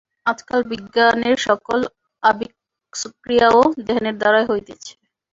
[0.25, 1.79] আজকাল বিজ্ঞানের সকল
[2.23, 3.59] আবিষ্ক্রিয়াও
[3.87, 4.91] ধ্যানের দ্বারাই হইতেছে।